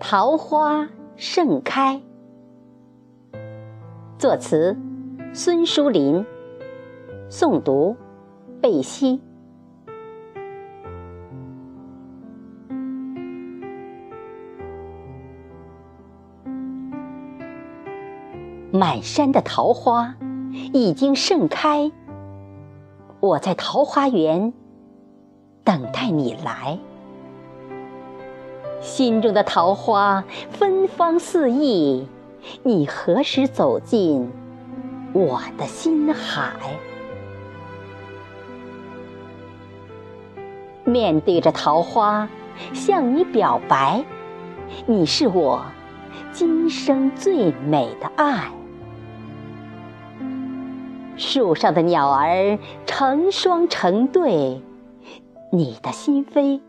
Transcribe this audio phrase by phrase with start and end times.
[0.00, 2.00] 桃花盛开。
[4.18, 4.76] 作词：
[5.32, 6.24] 孙淑林。
[7.30, 7.96] 诵读：
[8.60, 9.20] 贝西。
[18.70, 20.14] 满山的桃花
[20.72, 21.90] 已经盛开，
[23.20, 24.52] 我在桃花源
[25.64, 26.78] 等待你来。
[28.84, 32.06] 心中的桃花芬芳四溢，
[32.62, 34.30] 你何时走进
[35.14, 36.52] 我的心海？
[40.84, 42.28] 面对着桃花，
[42.74, 44.04] 向你表白，
[44.84, 45.64] 你是我
[46.30, 48.52] 今生最美的爱。
[51.16, 54.60] 树上的鸟儿成双成对，
[55.50, 56.60] 你的心扉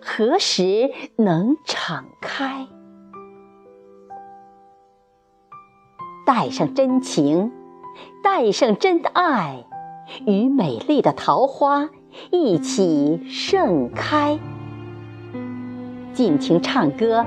[0.00, 2.66] 何时能敞开？
[6.26, 7.50] 带上真情，
[8.22, 9.64] 带上真爱，
[10.26, 11.88] 与美丽的桃花
[12.30, 14.38] 一起盛开。
[16.12, 17.24] 尽情唱歌，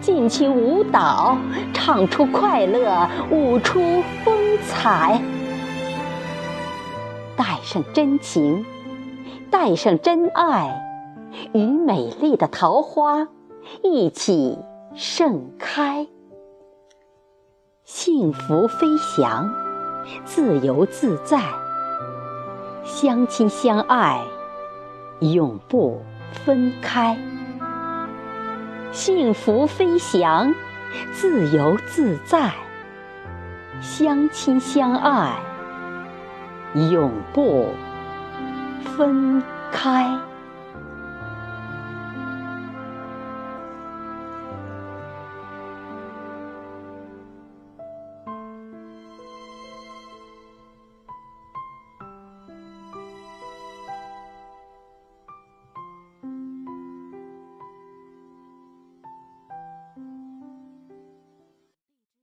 [0.00, 1.36] 尽情舞蹈，
[1.74, 3.80] 唱出快乐，舞出
[4.24, 5.20] 风采。
[7.36, 8.64] 带上真情，
[9.50, 10.87] 带上真爱，
[11.52, 13.28] 与美丽的桃花
[13.82, 14.58] 一起
[14.94, 16.06] 盛开。
[17.84, 19.50] 幸福飞翔，
[20.24, 21.40] 自由自在，
[22.84, 24.24] 相亲相爱，
[25.20, 26.00] 永不
[26.32, 27.16] 分开。
[28.92, 30.54] 幸福飞翔，
[31.12, 32.52] 自由自在，
[33.80, 35.40] 相亲相爱。
[36.90, 37.68] 永不
[38.84, 40.18] 分开。